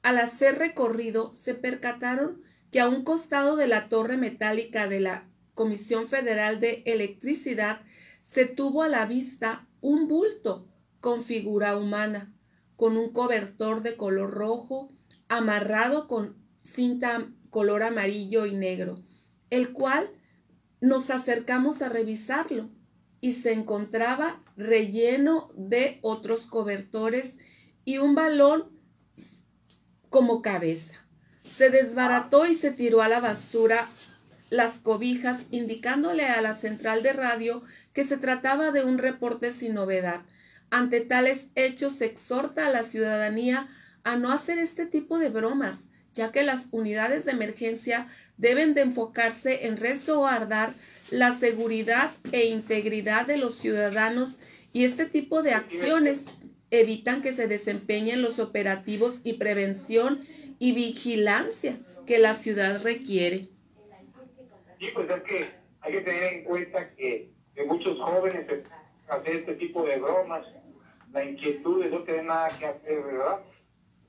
Al 0.01 0.17
hacer 0.17 0.57
recorrido, 0.57 1.33
se 1.35 1.53
percataron 1.53 2.41
que 2.71 2.79
a 2.79 2.89
un 2.89 3.03
costado 3.03 3.55
de 3.55 3.67
la 3.67 3.87
torre 3.87 4.17
metálica 4.17 4.87
de 4.87 4.99
la 4.99 5.29
Comisión 5.53 6.07
Federal 6.07 6.59
de 6.59 6.81
Electricidad 6.87 7.81
se 8.23 8.45
tuvo 8.45 8.81
a 8.81 8.87
la 8.87 9.05
vista 9.05 9.67
un 9.81 10.07
bulto 10.07 10.72
con 11.03 11.21
figura 11.21 11.75
humana, 11.75 12.33
con 12.77 12.95
un 12.95 13.11
cobertor 13.11 13.83
de 13.83 13.97
color 13.97 14.31
rojo, 14.31 14.89
amarrado 15.27 16.07
con 16.07 16.37
cinta 16.63 17.29
color 17.49 17.83
amarillo 17.83 18.45
y 18.45 18.55
negro, 18.55 19.03
el 19.49 19.73
cual 19.73 20.09
nos 20.79 21.09
acercamos 21.09 21.81
a 21.81 21.89
revisarlo 21.89 22.69
y 23.19 23.33
se 23.33 23.51
encontraba 23.51 24.41
relleno 24.55 25.49
de 25.57 25.99
otros 26.03 26.45
cobertores 26.45 27.35
y 27.83 27.97
un 27.97 28.15
balón 28.15 28.71
como 30.09 30.41
cabeza. 30.41 31.05
Se 31.45 31.69
desbarató 31.69 32.47
y 32.47 32.55
se 32.55 32.71
tiró 32.71 33.01
a 33.01 33.09
la 33.09 33.19
basura 33.19 33.89
las 34.49 34.79
cobijas, 34.79 35.43
indicándole 35.51 36.27
a 36.27 36.41
la 36.41 36.53
central 36.53 37.03
de 37.03 37.11
radio 37.11 37.61
que 37.91 38.05
se 38.05 38.15
trataba 38.15 38.71
de 38.71 38.85
un 38.85 38.99
reporte 38.99 39.51
sin 39.51 39.73
novedad. 39.73 40.21
Ante 40.73 41.01
tales 41.01 41.51
hechos 41.53 41.97
se 41.97 42.05
exhorta 42.05 42.65
a 42.65 42.71
la 42.71 42.81
ciudadanía 42.83 43.67
a 44.03 44.17
no 44.17 44.31
hacer 44.31 44.57
este 44.57 44.87
tipo 44.87 45.19
de 45.19 45.29
bromas, 45.29 45.85
ya 46.15 46.31
que 46.31 46.41
las 46.41 46.65
unidades 46.71 47.25
de 47.25 47.31
emergencia 47.33 48.07
deben 48.37 48.73
de 48.73 48.81
enfocarse 48.81 49.67
en 49.67 49.77
resguardar 49.77 50.73
la 51.11 51.31
seguridad 51.35 52.09
e 52.31 52.45
integridad 52.45 53.27
de 53.27 53.37
los 53.37 53.59
ciudadanos 53.59 54.39
y 54.71 54.85
este 54.85 55.05
tipo 55.05 55.43
de 55.43 55.53
acciones 55.53 56.25
evitan 56.71 57.21
que 57.21 57.33
se 57.33 57.47
desempeñen 57.47 58.23
los 58.23 58.39
operativos 58.39 59.19
y 59.23 59.33
prevención 59.33 60.21
y 60.57 60.71
vigilancia 60.71 61.77
que 62.07 62.17
la 62.17 62.33
ciudad 62.33 62.81
requiere. 62.81 63.47
Sí, 64.79 64.87
pues 64.91 65.07
es 65.07 65.21
que 65.21 65.45
hay 65.81 65.91
que 65.91 66.01
tener 66.01 66.33
en 66.33 66.43
cuenta 66.45 66.89
que, 66.95 67.29
muchos 67.67 67.99
jóvenes 67.99 68.47
hacen 69.07 69.37
este 69.37 69.53
tipo 69.53 69.83
de 69.83 69.99
bromas, 69.99 70.47
la 71.13 71.23
inquietud 71.23 71.83
de 71.83 71.89
no 71.89 71.99
tener 72.03 72.25
nada 72.25 72.49
que 72.57 72.65
hacer, 72.65 73.03
¿verdad? 73.03 73.39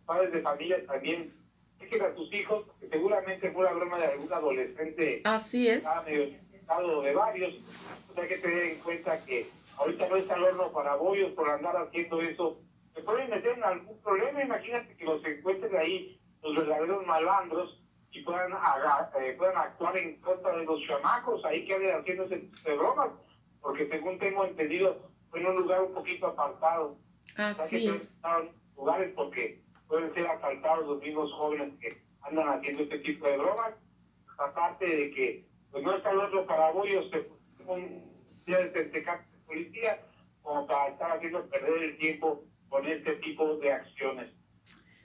Padres 0.04 0.32
de 0.32 0.40
familia 0.42 0.84
también 0.86 1.32
que 1.78 2.02
a 2.02 2.14
tus 2.14 2.32
hijos, 2.32 2.64
que 2.80 2.88
seguramente 2.88 3.50
fue 3.52 3.64
la 3.64 3.72
broma 3.72 3.98
de 3.98 4.06
algún 4.06 4.32
adolescente. 4.32 5.20
Así 5.24 5.68
es. 5.68 5.84
Medio 6.06 7.02
de 7.02 7.14
varios. 7.14 7.54
Pues 8.06 8.18
hay 8.18 8.28
que 8.28 8.38
tener 8.38 8.64
en 8.64 8.78
cuenta 8.78 9.24
que 9.24 9.46
ahorita 9.76 10.08
no 10.08 10.16
está 10.16 10.34
el 10.34 10.44
horno 10.44 10.72
para 10.72 10.96
bollos 10.96 11.32
por 11.32 11.48
andar 11.48 11.76
haciendo 11.76 12.20
eso. 12.20 12.58
Se 12.94 13.02
pueden 13.02 13.30
meter 13.30 13.58
en 13.58 13.64
algún 13.64 14.00
problema. 14.00 14.42
Imagínate 14.42 14.96
que 14.96 15.04
los 15.04 15.24
encuentren 15.24 15.76
ahí 15.76 16.20
los 16.42 16.56
verdaderos 16.56 17.06
malandros 17.06 17.80
y 18.12 18.22
puedan, 18.22 18.52
eh, 18.52 19.34
puedan 19.36 19.56
actuar 19.56 19.96
en 19.96 20.20
contra 20.20 20.56
de 20.56 20.64
los 20.64 20.80
chamacos 20.86 21.44
ahí 21.44 21.64
que 21.64 21.74
anden 21.74 21.96
haciendo 21.96 22.24
ese 22.24 22.48
de 22.64 22.76
bromas, 22.76 23.10
porque 23.60 23.88
según 23.88 24.18
tengo 24.18 24.44
entendido, 24.44 25.10
en 25.34 25.46
un 25.46 25.56
lugar 25.56 25.82
un 25.82 25.94
poquito 25.94 26.26
apartado. 26.26 26.96
Así 27.36 27.88
es. 27.88 28.16
lugares 28.76 29.12
porque 29.14 29.62
pueden 29.88 30.12
ser 30.14 30.26
asaltados 30.26 30.86
los 30.86 31.00
mismos 31.00 31.32
jóvenes 31.32 31.72
que 31.80 32.02
andan 32.22 32.48
haciendo 32.48 32.82
este 32.82 32.98
tipo 32.98 33.26
de 33.26 33.36
bromas, 33.36 33.74
aparte 34.38 34.84
de 34.84 35.10
que 35.10 35.46
pues 35.70 35.82
no 35.84 35.96
está 35.96 36.10
el 36.10 36.20
otro 36.20 36.46
parabollo, 36.46 37.02
se 37.10 37.28
un 37.66 38.02
día 38.46 38.58
de 38.58 38.90
policía 39.46 40.00
como 40.42 40.66
para 40.66 40.90
estar 40.90 41.16
haciendo 41.16 41.48
perder 41.48 41.82
el 41.82 41.98
tiempo 41.98 42.44
con 42.68 42.86
este 42.86 43.16
tipo 43.16 43.56
de 43.56 43.72
acciones. 43.72 44.30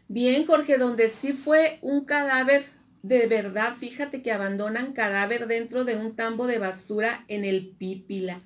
Bien, 0.08 0.46
Jorge, 0.46 0.78
donde 0.78 1.10
sí 1.10 1.34
fue 1.34 1.80
un 1.82 2.06
cadáver 2.06 2.64
de 3.02 3.28
verdad, 3.28 3.76
fíjate 3.76 4.22
que 4.22 4.32
abandonan 4.32 4.94
cadáver 4.94 5.48
dentro 5.48 5.86
de 5.86 5.96
un 5.96 6.16
tambo 6.16 6.48
de 6.48 6.60
basura 6.60 7.24
en 7.30 7.46
el 7.46 7.70
Pípila. 7.78 8.42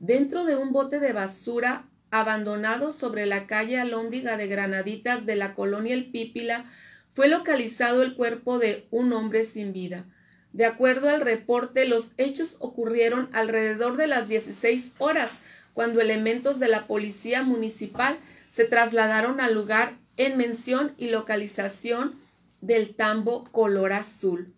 Dentro 0.00 0.46
de 0.46 0.56
un 0.56 0.72
bote 0.72 0.98
de 0.98 1.12
basura 1.12 1.84
abandonado 2.10 2.90
sobre 2.92 3.26
la 3.26 3.46
calle 3.46 3.78
Alóndiga 3.78 4.38
de 4.38 4.46
Granaditas 4.46 5.26
de 5.26 5.36
la 5.36 5.54
colonia 5.54 5.92
El 5.92 6.10
Pípila, 6.10 6.64
fue 7.12 7.28
localizado 7.28 8.02
el 8.02 8.14
cuerpo 8.14 8.58
de 8.58 8.86
un 8.90 9.12
hombre 9.12 9.44
sin 9.44 9.74
vida. 9.74 10.06
De 10.54 10.64
acuerdo 10.64 11.10
al 11.10 11.20
reporte, 11.20 11.84
los 11.84 12.12
hechos 12.16 12.56
ocurrieron 12.60 13.28
alrededor 13.32 13.98
de 13.98 14.06
las 14.06 14.26
16 14.26 14.94
horas, 14.96 15.30
cuando 15.74 16.00
elementos 16.00 16.58
de 16.58 16.68
la 16.68 16.86
policía 16.86 17.42
municipal 17.42 18.16
se 18.48 18.64
trasladaron 18.64 19.38
al 19.38 19.54
lugar 19.54 19.98
en 20.16 20.38
mención 20.38 20.94
y 20.96 21.10
localización 21.10 22.18
del 22.62 22.94
tambo 22.94 23.44
color 23.52 23.92
azul. 23.92 24.54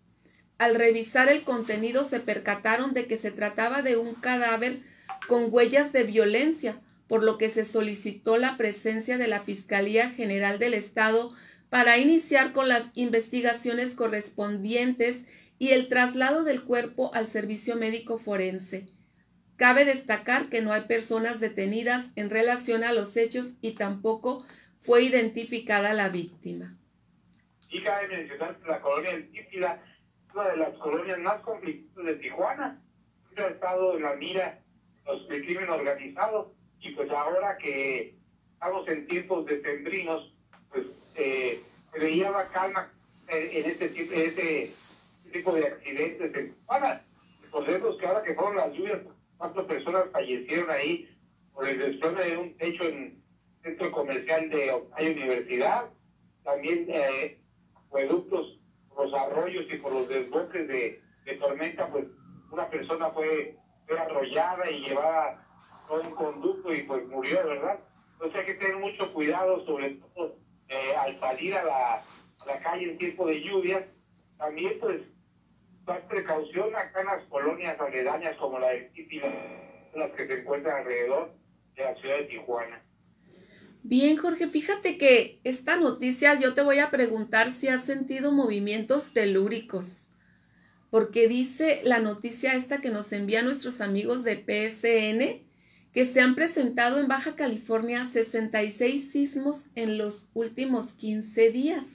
Al 0.57 0.75
revisar 0.75 1.27
el 1.27 1.43
contenido 1.43 2.05
se 2.05 2.21
percataron 2.21 2.93
de 2.93 3.07
que 3.07 3.17
se 3.17 3.31
trataba 3.31 3.81
de 3.81 3.97
un 3.97 4.15
cadáver 4.15 4.81
con 5.27 5.47
huellas 5.49 5.93
de 5.93 6.03
violencia, 6.03 6.81
por 7.07 7.23
lo 7.23 7.37
que 7.37 7.49
se 7.49 7.65
solicitó 7.65 8.37
la 8.37 8.57
presencia 8.57 9.17
de 9.17 9.27
la 9.27 9.41
Fiscalía 9.41 10.09
General 10.09 10.59
del 10.59 10.73
Estado 10.73 11.33
para 11.69 11.97
iniciar 11.97 12.51
con 12.51 12.67
las 12.67 12.91
investigaciones 12.93 13.93
correspondientes 13.93 15.25
y 15.59 15.69
el 15.69 15.89
traslado 15.89 16.43
del 16.43 16.63
cuerpo 16.63 17.13
al 17.13 17.27
servicio 17.27 17.75
médico 17.75 18.17
forense. 18.17 18.87
Cabe 19.55 19.85
destacar 19.85 20.49
que 20.49 20.61
no 20.61 20.73
hay 20.73 20.81
personas 20.81 21.39
detenidas 21.39 22.11
en 22.15 22.29
relación 22.29 22.83
a 22.83 22.93
los 22.93 23.15
hechos 23.17 23.53
y 23.61 23.71
tampoco 23.71 24.45
fue 24.81 25.03
identificada 25.03 25.93
la 25.93 26.09
víctima. 26.09 26.77
Y 27.69 27.81
cabe 27.81 28.07
mencionar 28.07 28.59
que 28.59 28.67
la 28.67 28.81
colonia 28.81 29.11
del 29.11 29.31
Típila 29.31 29.81
una 30.33 30.49
de 30.49 30.57
las 30.57 30.77
colonias 30.77 31.19
más 31.19 31.41
conflictivas 31.41 32.05
de 32.05 32.15
Tijuana. 32.15 32.81
Ha 33.37 33.41
estado 33.47 33.97
en 33.97 34.03
la 34.03 34.13
mira 34.15 34.59
los, 35.05 35.27
del 35.27 35.45
crimen 35.45 35.69
organizado 35.69 36.53
y 36.79 36.91
pues 36.91 37.09
ahora 37.11 37.57
que 37.57 38.15
estamos 38.53 38.87
en 38.87 39.07
tiempos 39.07 39.45
decembrinos, 39.45 40.33
pues 40.71 40.85
eh, 41.15 41.61
veía 41.99 42.31
la 42.31 42.47
calma 42.49 42.91
en, 43.27 43.65
este, 43.65 43.89
tipo, 43.89 44.13
este 44.13 44.73
tipo 45.31 45.53
de 45.53 45.67
accidentes 45.67 46.35
en 46.35 46.53
Tijuana. 46.53 47.01
Recordemos 47.43 47.97
que 47.97 48.05
ahora 48.05 48.23
que 48.23 48.33
fueron 48.33 48.57
las 48.57 48.73
lluvias, 48.73 48.99
cuatro 49.37 49.67
personas 49.67 50.05
fallecieron 50.11 50.69
ahí 50.71 51.09
por 51.53 51.67
el 51.67 51.79
desplome 51.79 52.23
de 52.23 52.37
un 52.37 52.57
techo 52.57 52.83
en 52.83 53.23
centro 53.61 53.91
comercial 53.91 54.49
de 54.49 54.71
Ohio 54.71 55.11
Universidad. 55.11 55.89
También 56.43 56.85
eh, 56.89 57.39
por 58.93 59.05
los 59.05 59.13
arroyos 59.13 59.65
y 59.71 59.77
por 59.77 59.93
los 59.93 60.07
desboques 60.07 60.67
de, 60.67 61.01
tormenta, 61.39 61.87
pues 61.89 62.05
una 62.51 62.69
persona 62.69 63.09
fue, 63.11 63.55
arrollada 63.89 64.69
y 64.69 64.85
llevada 64.85 65.45
con 65.87 66.05
un 66.05 66.15
conducto 66.15 66.73
y 66.73 66.83
pues 66.83 67.05
murió, 67.07 67.45
¿verdad? 67.45 67.79
Entonces 68.13 68.39
hay 68.39 68.45
que 68.45 68.53
tener 68.53 68.77
mucho 68.77 69.11
cuidado, 69.13 69.65
sobre 69.65 69.91
todo 69.91 70.37
eh, 70.69 70.95
al 70.97 71.19
salir 71.19 71.55
a 71.55 71.63
la, 71.63 72.59
calle 72.61 72.91
en 72.91 72.97
tiempo 72.97 73.27
de 73.27 73.41
lluvia. 73.41 73.87
También 74.37 74.79
pues 74.79 75.01
más 75.85 76.01
precaución 76.01 76.75
acá 76.75 77.01
en 77.01 77.07
las 77.07 77.23
colonias 77.25 77.79
aledañas 77.79 78.35
como 78.37 78.59
la 78.59 78.69
de 78.69 78.81
Típila, 78.93 79.31
las 79.95 80.11
que 80.11 80.27
se 80.27 80.39
encuentran 80.39 80.77
alrededor 80.77 81.33
de 81.75 81.83
la 81.83 81.95
ciudad 81.95 82.17
de 82.17 82.23
Tijuana. 82.23 82.83
Bien, 83.85 84.15
Jorge, 84.15 84.47
fíjate 84.47 84.97
que 84.97 85.41
esta 85.43 85.75
noticia 85.75 86.39
yo 86.39 86.53
te 86.53 86.61
voy 86.61 86.79
a 86.79 86.89
preguntar 86.89 87.51
si 87.51 87.67
has 87.67 87.83
sentido 87.83 88.31
movimientos 88.31 89.11
telúricos, 89.11 90.07
porque 90.93 91.27
dice 91.27 91.81
la 91.83 91.97
noticia 91.97 92.53
esta 92.53 92.77
que 92.77 92.91
nos 92.91 93.11
envía 93.13 93.41
nuestros 93.41 93.81
amigos 93.81 94.23
de 94.23 94.35
PSN 94.35 95.41
que 95.91 96.05
se 96.05 96.21
han 96.21 96.35
presentado 96.35 96.99
en 96.99 97.07
Baja 97.07 97.35
California 97.35 98.05
66 98.05 99.09
sismos 99.09 99.65
en 99.73 99.97
los 99.97 100.27
últimos 100.35 100.93
15 100.93 101.49
días. 101.49 101.85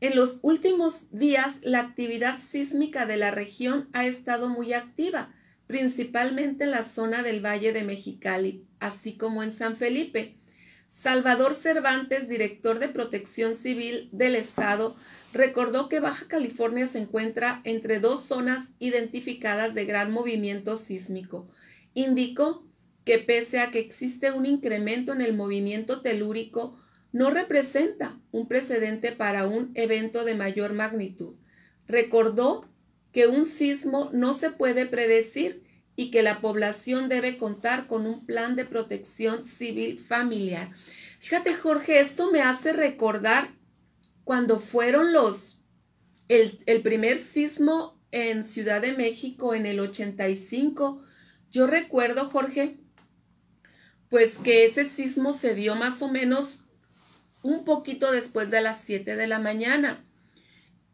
En 0.00 0.14
los 0.14 0.38
últimos 0.42 1.10
días, 1.10 1.56
la 1.62 1.80
actividad 1.80 2.38
sísmica 2.40 3.06
de 3.06 3.16
la 3.16 3.32
región 3.32 3.88
ha 3.92 4.06
estado 4.06 4.48
muy 4.48 4.72
activa, 4.72 5.34
principalmente 5.66 6.62
en 6.62 6.70
la 6.70 6.84
zona 6.84 7.24
del 7.24 7.44
Valle 7.44 7.72
de 7.72 7.82
Mexicali, 7.82 8.68
así 8.78 9.16
como 9.16 9.42
en 9.42 9.50
San 9.50 9.76
Felipe. 9.76 10.36
Salvador 10.88 11.54
Cervantes, 11.54 12.28
director 12.28 12.78
de 12.78 12.88
Protección 12.88 13.54
Civil 13.54 14.08
del 14.10 14.34
Estado, 14.34 14.96
recordó 15.34 15.90
que 15.90 16.00
Baja 16.00 16.26
California 16.28 16.86
se 16.86 16.98
encuentra 16.98 17.60
entre 17.64 18.00
dos 18.00 18.24
zonas 18.24 18.70
identificadas 18.78 19.74
de 19.74 19.84
gran 19.84 20.10
movimiento 20.10 20.78
sísmico. 20.78 21.46
Indicó 21.92 22.66
que 23.04 23.18
pese 23.18 23.60
a 23.60 23.70
que 23.70 23.80
existe 23.80 24.32
un 24.32 24.46
incremento 24.46 25.12
en 25.12 25.20
el 25.20 25.34
movimiento 25.34 26.00
telúrico, 26.00 26.78
no 27.12 27.30
representa 27.30 28.18
un 28.32 28.48
precedente 28.48 29.12
para 29.12 29.46
un 29.46 29.70
evento 29.74 30.24
de 30.24 30.34
mayor 30.34 30.72
magnitud. 30.72 31.36
Recordó 31.86 32.66
que 33.12 33.26
un 33.26 33.44
sismo 33.44 34.10
no 34.14 34.32
se 34.32 34.50
puede 34.50 34.86
predecir 34.86 35.67
y 35.98 36.12
que 36.12 36.22
la 36.22 36.40
población 36.40 37.08
debe 37.08 37.38
contar 37.38 37.88
con 37.88 38.06
un 38.06 38.24
plan 38.24 38.54
de 38.54 38.64
protección 38.64 39.44
civil 39.44 39.98
familiar. 39.98 40.70
Fíjate, 41.18 41.54
Jorge, 41.54 41.98
esto 41.98 42.30
me 42.30 42.40
hace 42.40 42.72
recordar 42.72 43.48
cuando 44.22 44.60
fueron 44.60 45.12
los, 45.12 45.60
el, 46.28 46.82
primer 46.84 47.18
sismo 47.18 48.00
en 48.12 48.44
Ciudad 48.44 48.80
de 48.80 48.92
México 48.92 49.54
en 49.54 49.66
el 49.66 49.80
85. 49.80 51.02
Yo 51.50 51.66
recuerdo, 51.66 52.30
Jorge, 52.30 52.78
pues 54.08 54.36
que 54.36 54.66
ese 54.66 54.84
sismo 54.84 55.32
se 55.32 55.56
dio 55.56 55.74
más 55.74 56.00
o 56.00 56.06
menos 56.06 56.60
un 57.42 57.64
poquito 57.64 58.12
después 58.12 58.52
de 58.52 58.60
las 58.60 58.82
7 58.82 59.16
de 59.16 59.26
la 59.26 59.40
mañana 59.40 60.04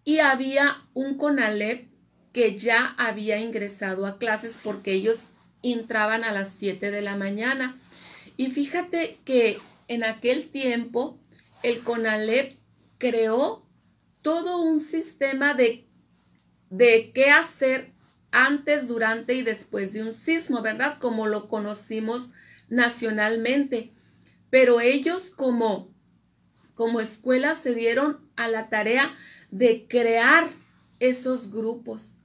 y 0.03 0.21
había 0.21 0.89
un 0.95 1.19
CONALEP 1.19 1.94
que 2.35 2.59
ya 2.59 2.97
había 2.99 3.39
ingresado 3.39 4.07
a 4.07 4.19
clases 4.19 4.59
porque 4.61 4.93
ellos 4.93 5.21
entraban 5.63 6.25
a 6.25 6.33
las 6.33 6.51
7 6.51 6.91
de 6.91 7.01
la 7.01 7.17
mañana. 7.17 7.79
Y 8.37 8.51
fíjate 8.51 9.21
que 9.25 9.59
en 9.87 10.03
aquel 10.03 10.51
tiempo 10.51 11.17
el 11.63 11.81
CONALEP 11.81 12.59
creó 12.99 13.65
todo 14.21 14.61
un 14.61 14.81
sistema 14.81 15.55
de, 15.55 15.87
de 16.71 17.13
qué 17.15 17.31
hacer 17.31 17.93
antes, 18.33 18.89
durante 18.89 19.35
y 19.35 19.43
después 19.43 19.93
de 19.93 20.03
un 20.03 20.13
sismo, 20.13 20.61
¿verdad? 20.61 20.99
Como 20.99 21.29
lo 21.29 21.49
conocimos 21.49 22.31
nacionalmente. 22.69 23.93
Pero 24.51 24.81
ellos 24.81 25.31
como, 25.31 25.95
como 26.75 27.01
escuela 27.01 27.55
se 27.55 27.77
dieron 27.77 28.29
a 28.35 28.49
la 28.49 28.71
tarea 28.71 29.15
de 29.53 29.87
crear 29.87 30.51
esos 30.99 31.53
grupos, 31.53 32.17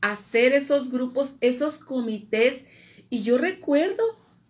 hacer 0.00 0.52
esos 0.52 0.90
grupos, 0.90 1.36
esos 1.40 1.78
comités. 1.78 2.64
Y 3.08 3.22
yo 3.22 3.38
recuerdo 3.38 4.02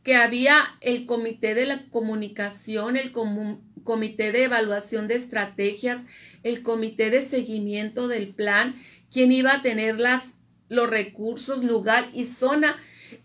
que 0.03 0.17
había 0.17 0.57
el 0.81 1.07
comité 1.07 1.55
de 1.55 1.67
la 1.67 1.87
comunicación, 1.91 2.97
el 2.97 3.13
comité 3.13 4.33
de 4.33 4.45
evaluación 4.45 5.09
de 5.09 5.17
estrategias, 5.17 6.05
el 6.43 6.63
comité 6.63 7.11
de 7.11 7.23
seguimiento 7.23 8.09
del 8.09 8.35
plan, 8.35 8.77
quien 9.11 9.33
iba 9.33 9.55
a 9.55 9.63
tener 9.63 9.99
las, 9.99 10.37
los 10.69 10.89
recursos, 10.89 11.65
lugar 11.65 12.09
y 12.15 12.25
zona. 12.25 12.77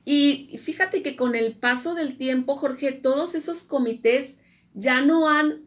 Y 0.04 0.60
fíjate 0.62 1.02
que 1.04 1.16
con 1.16 1.36
el 1.36 1.56
paso 1.56 1.96
del 1.96 2.18
tiempo, 2.18 2.56
Jorge, 2.56 2.92
todos 2.92 3.36
esos 3.36 3.62
comités 3.62 4.38
ya 4.74 5.02
no 5.02 5.30
han 5.30 5.62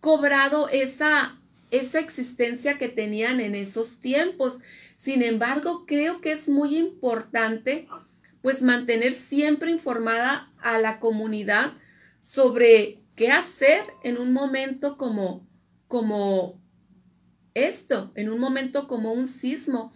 cobrado 0.00 0.68
esa 0.68 1.38
esa 1.72 2.00
existencia 2.00 2.76
que 2.76 2.88
tenían 2.88 3.40
en 3.40 3.54
esos 3.54 3.98
tiempos. 3.98 4.58
Sin 5.02 5.24
embargo, 5.24 5.84
creo 5.84 6.20
que 6.20 6.30
es 6.30 6.48
muy 6.48 6.76
importante 6.76 7.88
pues 8.40 8.62
mantener 8.62 9.14
siempre 9.14 9.72
informada 9.72 10.52
a 10.60 10.78
la 10.78 11.00
comunidad 11.00 11.72
sobre 12.20 13.02
qué 13.16 13.32
hacer 13.32 13.82
en 14.04 14.16
un 14.16 14.32
momento 14.32 14.96
como 14.96 15.44
como 15.88 16.62
esto, 17.54 18.12
en 18.14 18.30
un 18.30 18.38
momento 18.38 18.86
como 18.86 19.12
un 19.12 19.26
sismo. 19.26 19.92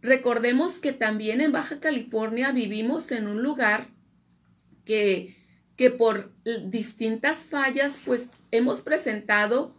Recordemos 0.00 0.78
que 0.78 0.94
también 0.94 1.42
en 1.42 1.52
Baja 1.52 1.78
California 1.78 2.50
vivimos 2.50 3.12
en 3.12 3.28
un 3.28 3.42
lugar 3.42 3.88
que, 4.86 5.36
que 5.76 5.90
por 5.90 6.32
distintas 6.70 7.44
fallas 7.44 7.98
pues 8.02 8.30
hemos 8.50 8.80
presentado 8.80 9.77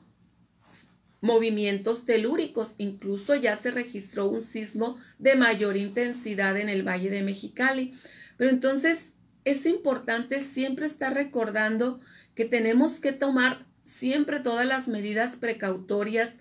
movimientos 1.21 2.05
telúricos. 2.05 2.75
Incluso 2.77 3.35
ya 3.35 3.55
se 3.55 3.71
registró 3.71 4.27
un 4.27 4.41
sismo 4.41 4.97
de 5.17 5.35
mayor 5.35 5.77
intensidad 5.77 6.57
en 6.57 6.69
el 6.69 6.87
Valle 6.87 7.09
de 7.09 7.23
Mexicali. 7.23 7.93
Pero 8.37 8.49
entonces 8.49 9.13
es 9.45 9.65
importante 9.65 10.41
siempre 10.41 10.85
estar 10.85 11.13
recordando 11.13 11.99
que 12.35 12.45
tenemos 12.45 12.99
que 12.99 13.11
tomar 13.11 13.65
siempre 13.83 14.39
todas 14.39 14.65
las 14.65 14.87
medidas 14.87 15.35
precautorias. 15.35 16.33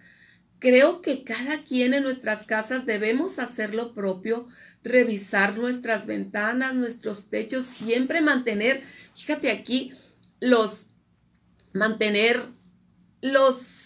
Creo 0.59 1.03
que 1.03 1.25
cada 1.25 1.59
quien 1.59 1.95
en 1.95 2.03
nuestras 2.03 2.43
casas 2.45 2.85
debemos 2.85 3.39
hacer 3.39 3.75
lo 3.75 3.95
propio, 3.95 4.47
revisar 4.83 5.57
nuestras 5.57 6.07
ventanas, 6.07 6.75
nuestros 6.75 7.31
techos, 7.31 7.67
siempre 7.67 8.21
mantener, 8.21 8.83
fíjate 9.17 9.51
aquí, 9.51 9.93
los, 10.41 10.87
mantener 11.73 12.43
los 13.21 13.78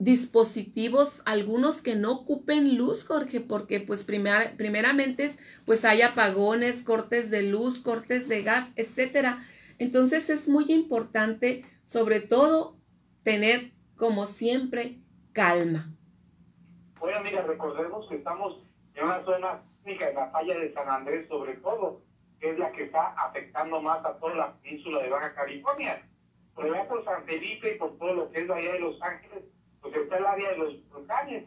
dispositivos, 0.00 1.22
algunos 1.26 1.82
que 1.82 1.94
no 1.94 2.12
ocupen 2.12 2.76
luz, 2.76 3.06
Jorge, 3.06 3.40
porque 3.40 3.80
pues 3.80 4.02
primeramente 4.02 5.30
pues 5.66 5.84
hay 5.84 6.00
apagones, 6.00 6.82
cortes 6.82 7.30
de 7.30 7.42
luz, 7.42 7.80
cortes 7.80 8.26
de 8.26 8.42
gas, 8.42 8.72
etcétera. 8.76 9.38
Entonces 9.78 10.30
es 10.30 10.48
muy 10.48 10.64
importante, 10.72 11.66
sobre 11.84 12.20
todo, 12.20 12.76
tener 13.22 13.72
como 13.96 14.26
siempre 14.26 14.96
calma. 15.32 15.94
Bueno, 16.98 17.20
mira, 17.22 17.42
recordemos 17.42 18.08
que 18.08 18.16
estamos 18.16 18.58
en 18.94 19.04
una 19.04 19.22
zona 19.24 19.62
única 19.84 20.08
en 20.08 20.14
la 20.16 20.30
falla 20.30 20.58
de 20.58 20.72
San 20.72 20.88
Andrés, 20.88 21.28
sobre 21.28 21.56
todo, 21.56 22.02
que 22.40 22.50
es 22.52 22.58
la 22.58 22.72
que 22.72 22.84
está 22.84 23.08
afectando 23.18 23.82
más 23.82 24.02
a 24.04 24.16
toda 24.18 24.34
la 24.34 24.54
península 24.60 25.02
de 25.02 25.10
Baja 25.10 25.34
California. 25.34 26.02
Por 26.54 26.64
allá 26.64 26.88
San 27.04 27.24
Felipe 27.26 27.74
y 27.74 27.78
por 27.78 27.98
todo 27.98 28.14
lo 28.14 28.30
que 28.30 28.40
es 28.42 28.50
allá 28.50 28.72
de 28.72 28.80
Los 28.80 29.00
Ángeles, 29.02 29.44
pues 29.80 29.94
está 29.96 30.18
el 30.18 30.26
área 30.26 30.50
de 30.50 30.58
los 30.58 30.88
volcanes. 30.88 31.44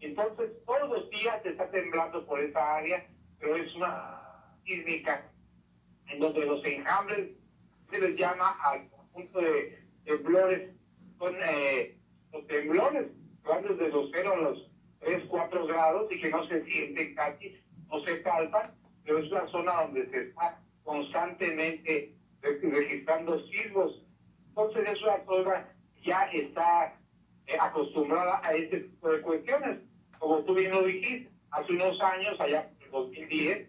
Entonces, 0.00 0.50
todos 0.64 0.88
los 0.88 1.10
días 1.10 1.42
se 1.42 1.50
está 1.50 1.70
temblando 1.70 2.26
por 2.26 2.40
esa 2.40 2.76
área, 2.76 3.06
pero 3.38 3.56
es 3.56 3.74
una 3.74 4.22
sísmica 4.64 5.30
en 6.08 6.20
donde 6.20 6.44
los 6.44 6.64
enjambres 6.64 7.30
se 7.90 8.00
les 8.00 8.16
llama 8.16 8.56
al 8.62 8.88
conjunto 8.90 9.40
de 9.40 9.82
temblores, 10.04 10.70
son 11.18 11.34
eh, 11.42 11.98
los 12.32 12.46
temblores 12.46 13.06
van 13.44 13.62
desde 13.62 13.88
los 13.88 14.10
0 14.12 14.32
a 14.32 14.36
los 14.36 14.70
3, 15.00 15.24
4 15.28 15.66
grados 15.66 16.12
y 16.12 16.20
que 16.20 16.30
no 16.30 16.46
se 16.48 16.64
sienten 16.64 17.14
casi, 17.14 17.56
no 17.88 18.00
se 18.04 18.16
palpan, 18.16 18.74
pero 19.04 19.18
es 19.18 19.30
una 19.30 19.46
zona 19.48 19.82
donde 19.82 20.10
se 20.10 20.28
está 20.28 20.60
constantemente 20.82 22.14
registrando 22.42 23.40
sismos. 23.46 24.02
Entonces, 24.48 24.90
es 24.90 25.02
una 25.02 25.24
zona 25.24 25.76
ya 26.04 26.22
está 26.32 26.98
acostumbrada 27.60 28.40
a 28.42 28.52
este 28.54 28.80
tipo 28.80 29.10
de 29.10 29.20
cuestiones. 29.20 29.78
Como 30.18 30.44
tú 30.44 30.54
bien 30.54 30.72
lo 30.72 30.82
dijiste, 30.82 31.30
hace 31.50 31.72
unos 31.72 32.00
años, 32.00 32.40
allá 32.40 32.70
en 32.80 32.90
2010, 32.90 33.68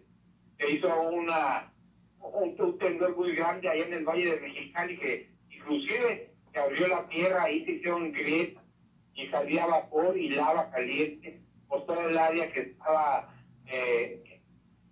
se 0.58 0.70
hizo 0.70 1.00
una, 1.02 1.72
un, 2.20 2.78
temblor 2.78 3.16
muy 3.16 3.34
grande 3.34 3.68
allá 3.68 3.86
en 3.86 3.94
el 3.94 4.04
Valle 4.04 4.34
de 4.34 4.40
Mexicali 4.40 4.98
que 4.98 5.30
inclusive 5.50 6.32
se 6.52 6.58
abrió 6.58 6.88
la 6.88 7.06
tierra, 7.08 7.44
ahí 7.44 7.64
se 7.64 7.72
hicieron 7.72 8.12
grietas 8.12 8.62
y 9.14 9.28
salía 9.28 9.66
vapor 9.66 10.16
y 10.16 10.30
lava 10.30 10.70
caliente 10.70 11.40
por 11.68 11.86
toda 11.86 12.04
el 12.04 12.18
área 12.18 12.50
que 12.52 12.60
estaba 12.60 13.34
eh, 13.66 14.40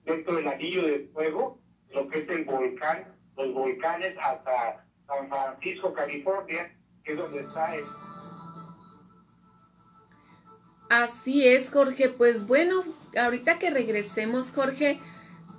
dentro 0.04 0.36
del 0.36 0.48
anillo 0.48 0.86
de 0.86 1.08
fuego, 1.12 1.60
lo 1.90 2.08
que 2.08 2.18
es 2.20 2.28
el 2.28 2.44
volcán, 2.44 3.16
los 3.36 3.52
volcanes 3.52 4.14
hasta 4.20 4.86
San 5.06 5.28
Francisco, 5.28 5.92
California, 5.92 6.76
que 7.04 7.12
es 7.12 7.18
donde 7.18 7.40
está 7.40 7.74
el... 7.74 7.84
Así 10.88 11.46
es, 11.46 11.70
Jorge. 11.70 12.08
Pues 12.08 12.46
bueno, 12.46 12.84
ahorita 13.18 13.58
que 13.58 13.70
regresemos, 13.70 14.50
Jorge, 14.54 15.00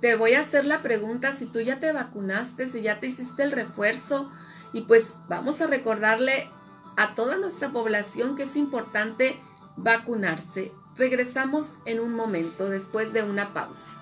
te 0.00 0.16
voy 0.16 0.34
a 0.34 0.40
hacer 0.40 0.64
la 0.64 0.78
pregunta 0.78 1.34
si 1.34 1.46
tú 1.46 1.60
ya 1.60 1.80
te 1.80 1.92
vacunaste, 1.92 2.68
si 2.68 2.82
ya 2.82 3.00
te 3.00 3.08
hiciste 3.08 3.42
el 3.42 3.52
refuerzo. 3.52 4.30
Y 4.72 4.82
pues 4.82 5.14
vamos 5.28 5.60
a 5.60 5.66
recordarle 5.66 6.48
a 6.96 7.14
toda 7.14 7.36
nuestra 7.36 7.70
población 7.70 8.36
que 8.36 8.44
es 8.44 8.56
importante 8.56 9.38
vacunarse. 9.76 10.72
Regresamos 10.96 11.74
en 11.84 12.00
un 12.00 12.14
momento 12.14 12.68
después 12.68 13.12
de 13.12 13.22
una 13.22 13.52
pausa. 13.52 13.97